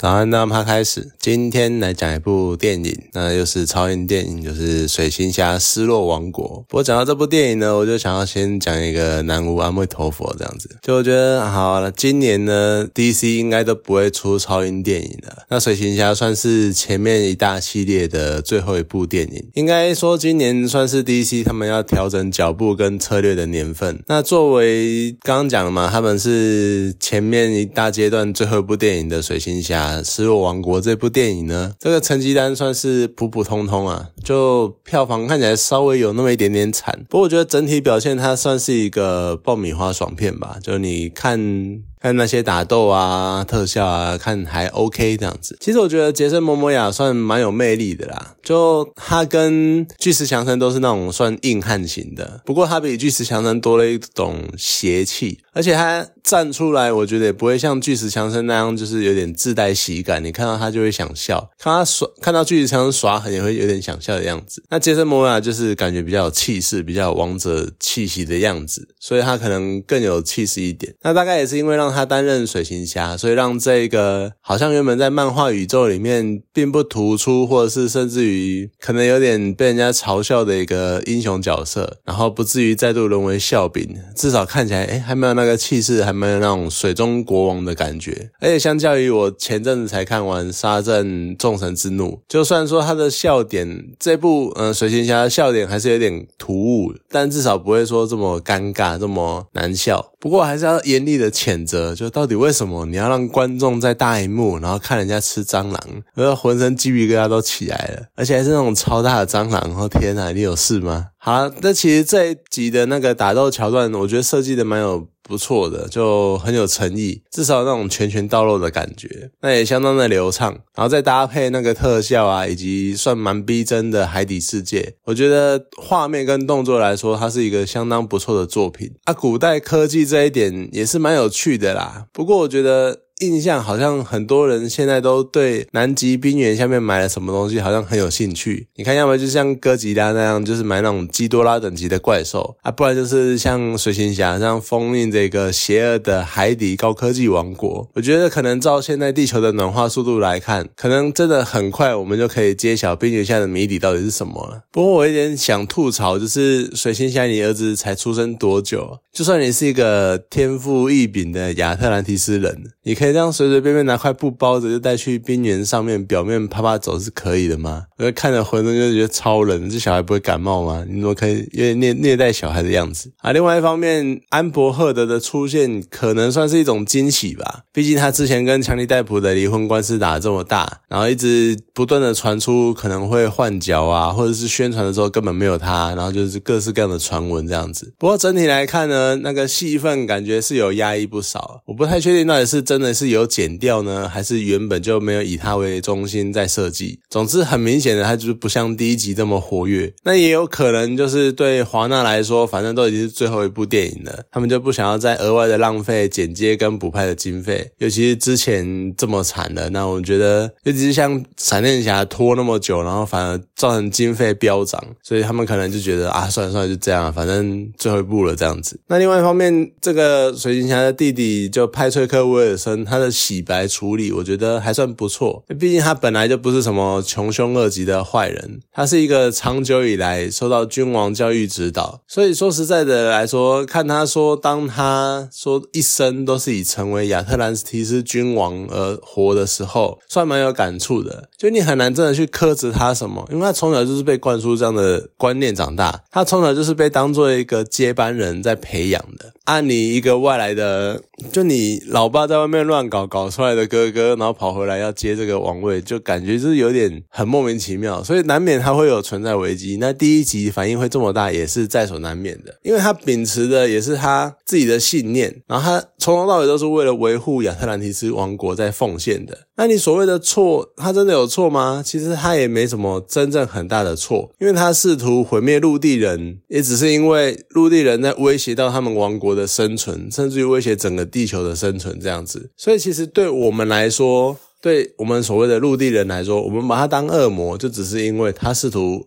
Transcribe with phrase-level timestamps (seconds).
[0.00, 1.10] 早安，那么开始。
[1.18, 6.46] 今天来讲一部电影，那又是超英电影，就是《水行侠：失落王国》。
[6.70, 10.74] 不过讲到这部电影呢，我就想要先讲一个南无阿弥陀佛这样子。
[10.80, 15.42] 就我觉得好了，今年呢，DC 应该都不会出超英电影了。
[15.50, 24.02] 那《水行侠》算是前面一大系列的最后一部电影，应该说今年算是 DC 他们要调整脚步跟策略的年份。
[24.06, 29.88] 那作为刚刚讲了嘛，他们是前面一大阶段最后一部电影的《水行侠》。
[30.04, 37.04] 《失落王国》这部电影呢，这个成绩单算是普普通通啊，就票房看起来稍微有那么一点点惨。
[37.08, 41.82] 不过我觉得整体表现它算是一个爆米花爽片吧，就你看。
[42.02, 45.54] 看那些打斗啊、特效啊，看还 OK 这样子。
[45.60, 60.24] 其实我觉得杰森·摩摩亚算蛮有魅力的啦，就他跟巨石强森都是那种算硬汉型的，不过他比巨石强森多了一种邪气，而且他站出来，我觉得也不会像巨石强森那样，就是有点自带喜感。
[60.24, 64.62] 你看到他就会想笑，看他耍，看到巨石强森耍狠也会有点想笑的样子。
[64.70, 70.94] 那杰森·摩亚就是感觉比较有气势，比较王者气息的样子，所以他可能更有气势一点。
[71.02, 71.90] 那大概也是因为让。
[71.90, 88.30] 他担任水行侠，所以让这个好像原本在漫画宇宙里面并不突出，或者是甚至于可能有点被人家嘲笑的一个英雄角色，然后不至于再度沦为笑柄，至少看起来哎还没有那个气势，还没有那种水中国王的感觉。
[88.40, 100.12] 而且相较于我前阵子才看完《杀阵众神之怒》，就算说他的笑点这部嗯水行侠的笑点还是有点突兀，但至少不会说这么尴尬，这么难笑。
[100.20, 101.94] 不过还是要严厉的谴责。
[101.94, 105.80] 就到底为什么你要让观众在大荧幕，然后看人家吃蟑螂，
[106.14, 109.60] 然后浑身鸡皮疙瘩都起来了，而且还是那种超大的蟑螂！
[109.76, 111.06] 哦天哪，你有事吗？
[111.18, 120.50] 好，那其实这一集的那个打斗桥段，我觉得设计的蛮有不错的，就很有诚意，至少那种拳拳到肉的感觉，那也相当的流畅。
[120.74, 128.90] 然后再搭配那个特效啊，以及算蛮逼真的海底世界，我觉得画面跟动作来说，它是一个相当不错的作品。
[129.04, 132.06] 啊，古代科技这一点也是蛮有趣的啦。
[132.12, 133.09] 不过我觉得。
[133.20, 138.68] 印象好像很多人现在都对南极冰原下面埋了什么东西好像很有兴趣。
[138.76, 147.86] 你看，要么就像哥吉拉那样，就是买那种基多拉等级的怪兽啊，不然就是像水行侠这样封印这个邪恶的海底高科技王国。
[147.92, 154.62] 我觉得可能照现在地球的暖化速度来看，可能真的很快我们就可以揭晓冰原下的谜底到底是什么了。
[154.72, 158.98] 不过我有点想吐槽，就是水行侠，你儿子才出生多久？
[159.12, 163.09] 就算你是一个天赋异禀的亚特兰提斯人，你可以。
[163.12, 167.84] 这样随随便便拿块布包着就带去冰原上面表面啪啪走是可以的吗？
[167.98, 170.84] 我看着浑身就觉得超冷，这小孩不会感冒吗？
[170.88, 173.32] 你怎么可以有点虐虐待小孩的样子啊？
[173.32, 187.92] 另外一方面，安博赫德的出现可能算是一种惊喜吧，毕竟他之前跟强尼戴普的离婚官司打得这么大，然后一直不断的传出可能会换角啊，或者是宣传的时候根本没有他，然后就是各式各样的传闻这样子。
[187.98, 192.90] 不过整体来看呢，那个戏份感觉是有压抑不少，我不太确定到底是真的。
[193.00, 197.00] 是有剪掉呢，还是原本就没有以他为中心在设计？
[197.08, 199.90] 总之很明显的，他就是不像第一集这么活跃。
[200.04, 207.70] 那也有可能就是对华纳来说，反正都已经是最后一部电影了，他们就不想要再额外的浪费剪接跟补拍的经费。
[207.78, 218.78] 尤其是之前这么惨的，那我觉得，尤其是像闪电侠拖那么久，然后反而造成经费飙涨，所以他们可能就觉得啊，算了算了，就这样，反正最后一部了这样子。
[218.88, 222.84] 那另外一方面，这个水行侠的弟弟就派崔克威尔森。
[222.90, 225.44] 他的洗白处理，我觉得还算不错。
[225.58, 232.00] 毕竟他本来就不是什么穷凶恶极的坏人，他是一个长久以来受到君王教育指导。
[232.08, 241.28] 所以说实在的来说，看他说，当他说一生都是以成为亚特兰提斯君王而活的时候，算蛮有感触的。
[241.38, 249.32] 就你很难真的去苛责他什么，因为他从小就是被灌输这样的观念长大，他从小就是被当做一个接班人在培养的。
[249.44, 251.02] 按你一个外来的，
[251.32, 252.80] 就你老爸在外面乱。
[252.90, 259.76] 搞搞出来的哥哥，然后跑回来要接这个王位，就感觉就是有点很莫名其妙，所以难免他会有存在危机。
[259.78, 269.46] 那第一集反应会这么大，也是在所难免的，因为他秉持的也是他自己的信念，然后他从头到尾都是为了维护亚特兰提斯王国在奉献的。
[269.56, 271.82] 那你所谓的错，他真的有错吗？
[271.84, 282.50] 其实他也没什么真正很大的错，因为他试图毁灭陆地人，也只是因为陆地人在威胁到他们王国的生存，甚至于威胁整个地球的生存这样子。
[282.56, 289.04] 所以其实对我们来说，对我们所谓的陆地人来说，我们把他当恶魔，就只是因为他试图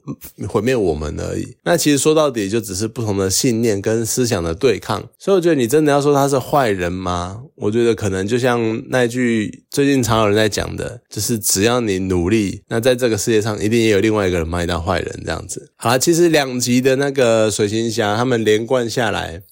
[0.47, 1.55] 毁灭我们而已。
[1.63, 5.07] 那其实说到底，就只是不同的信念跟思想的对抗。
[5.19, 7.41] 所以我觉得你真的要说他是坏人吗？
[7.55, 15.71] 我觉得可能就像那句最近常有人在讲的，就是只要你努力，那在这个世界上一定也有另外一个人把你当坏人这样子。
[15.75, 19.43] 好了，其实两集的那个水行侠他们连贯下来。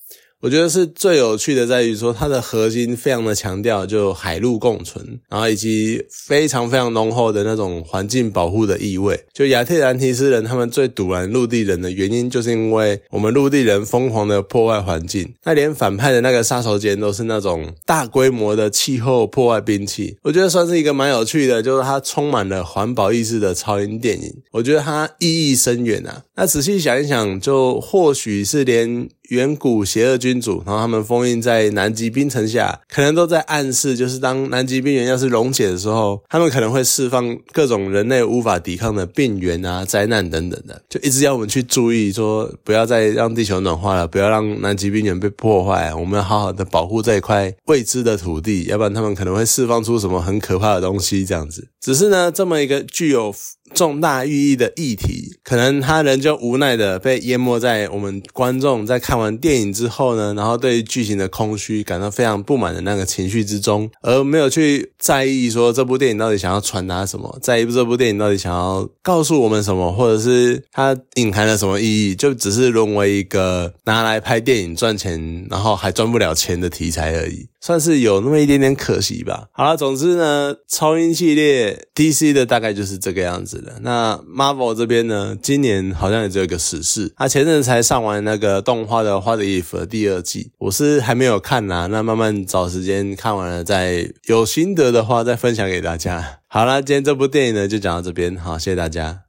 [0.42, 9.24] 我觉得是最有趣的，在于说它的核心非常的强调就海陆共存，然后以及非常非常浓厚的那种环境保护的意味。
[9.32, 15.32] 就亚特兰提斯人他们最堵拦陆地人的原因，就是因为我们陆地人疯狂的破坏环境。
[15.44, 20.18] 那连反派的那个杀手锏都是那种大规模的气候破坏兵器。
[20.24, 24.34] 我觉得算是一个蛮有趣的，就是它充满了环保意识的超英电影。
[24.54, 26.24] 我觉得它意义深远啊。
[26.36, 29.08] 那仔细想一想，就或许是连。
[29.32, 51.24] 远古邪恶君主，然后他们封印在南极冰层下，可能都在暗示，就是当南极冰原要是溶解的时候，他们可能会释放各种人类无法抵抗的病原啊、灾难等等的，就一直要我们去注意，说不要再让地球暖化了，不要让南极冰原被破坏，我们要好好的保护这一块未知的土地，要不然他们可能会释放出什么很可怕的东西。
[51.24, 53.34] 这样子，只是呢，这么一个具有。
[53.74, 77.48] 重大寓意的议题，可能他人就无奈的被淹没在我们观众在看完电影之后呢，然后对剧情的空虚感到非常不满的那个情绪之中，而没有去在意说这部电影到底想要传达什么，在意这部电影到底想要告诉我们什么，或者是它隐含了什么意义，就只是沦为一个拿来拍电影赚钱，然后还赚不了钱的题材而已。
[77.62, 79.48] 算是有那么一点点可惜吧。
[79.52, 83.76] 好了，总之呢，超英系列 DC 的大概就是这个样子的。
[83.82, 91.88] 那 Marvel 这边呢，今年好像也只有一个史事，他前阵才上完那个动画的《What If》第二季，我是还没有看呐。
[91.92, 96.40] 那慢慢找时间看完了，再有心得的话再分享给大家。
[96.48, 99.22] 好了，今天这部电影呢就讲到这边，好，谢谢大家。